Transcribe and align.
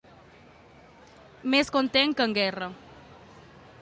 Més 1.55 1.69
content 1.75 2.17
que 2.21 2.27
el 2.29 2.35
Guerra. 2.39 2.71